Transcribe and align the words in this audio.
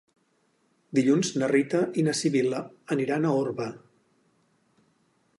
Dilluns 0.99 1.27
na 1.41 1.49
Rita 1.51 1.81
i 2.01 2.05
na 2.07 2.15
Sibil·la 2.19 2.61
aniran 2.95 3.27
a 3.27 3.33
Orba. 3.43 3.69